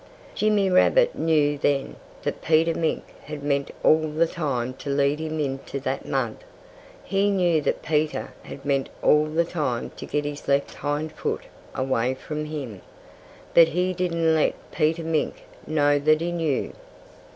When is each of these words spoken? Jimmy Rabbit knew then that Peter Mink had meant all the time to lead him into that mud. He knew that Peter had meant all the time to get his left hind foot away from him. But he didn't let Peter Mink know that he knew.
Jimmy 0.33 0.67
Rabbit 0.67 1.15
knew 1.15 1.59
then 1.59 1.95
that 2.23 2.41
Peter 2.41 2.73
Mink 2.73 3.03
had 3.25 3.43
meant 3.43 3.69
all 3.83 4.07
the 4.07 4.25
time 4.25 4.73
to 4.79 4.89
lead 4.89 5.19
him 5.19 5.39
into 5.39 5.79
that 5.81 6.07
mud. 6.07 6.37
He 7.03 7.29
knew 7.29 7.61
that 7.61 7.83
Peter 7.83 8.33
had 8.41 8.65
meant 8.65 8.89
all 9.03 9.25
the 9.27 9.45
time 9.45 9.91
to 9.97 10.07
get 10.07 10.25
his 10.25 10.47
left 10.47 10.73
hind 10.73 11.11
foot 11.11 11.41
away 11.75 12.15
from 12.15 12.45
him. 12.45 12.81
But 13.53 13.67
he 13.67 13.93
didn't 13.93 14.33
let 14.33 14.55
Peter 14.71 15.03
Mink 15.03 15.43
know 15.67 15.99
that 15.99 16.19
he 16.19 16.31
knew. 16.31 16.73